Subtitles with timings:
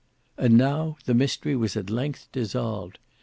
[0.35, 2.97] And now the mystery was at length dissolved.